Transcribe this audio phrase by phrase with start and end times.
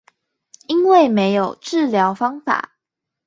[0.65, 2.71] 因為沒有治療方法